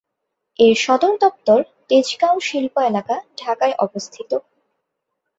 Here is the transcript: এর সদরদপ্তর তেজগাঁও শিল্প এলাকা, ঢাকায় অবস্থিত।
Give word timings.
এর 0.59 0.75
সদরদপ্তর 0.77 1.59
তেজগাঁও 1.89 2.37
শিল্প 2.39 2.75
এলাকা, 2.89 3.15
ঢাকায় 3.37 3.75
অবস্থিত। 3.79 4.31